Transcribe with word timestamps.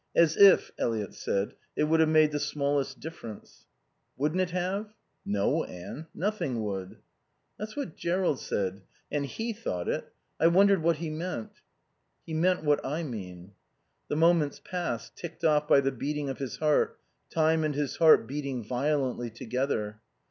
"As 0.15 0.35
if," 0.35 0.71
Eliot 0.79 1.13
said, 1.13 1.53
"it 1.75 1.83
would 1.83 1.99
have 1.99 2.09
made 2.09 2.31
the 2.31 2.39
smallest 2.39 2.99
difference." 2.99 3.67
"Wouldn't 4.17 4.41
it 4.41 4.49
have?" 4.49 4.95
"No, 5.23 5.63
Anne. 5.63 6.07
Nothing 6.15 6.63
would." 6.63 6.97
"That's 7.59 7.75
what 7.75 7.95
Jerrold 7.97 8.39
said. 8.39 8.81
And 9.11 9.27
he 9.27 9.53
thought 9.53 9.87
it. 9.87 10.11
I 10.39 10.47
wondered 10.47 10.81
what 10.81 10.95
he 10.95 11.11
meant." 11.11 11.61
"He 12.25 12.33
meant 12.33 12.63
what 12.63 12.83
I 12.83 13.03
mean." 13.03 13.51
The 14.07 14.15
moments 14.15 14.59
passed, 14.59 15.15
ticked 15.15 15.43
off 15.43 15.67
by 15.67 15.81
the 15.81 15.91
beating 15.91 16.29
of 16.29 16.39
his 16.39 16.55
heart, 16.57 16.99
time 17.29 17.63
and 17.63 17.75
his 17.75 17.97
heart 17.97 18.25
beating 18.25 18.63
violently 18.63 19.29
together. 19.29 20.01